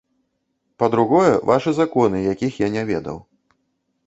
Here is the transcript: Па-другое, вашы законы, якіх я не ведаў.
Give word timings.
Па-другое, 0.83 1.35
вашы 1.49 1.75
законы, 1.81 2.17
якіх 2.33 2.59
я 2.65 2.71
не 2.79 2.83
ведаў. 2.91 3.17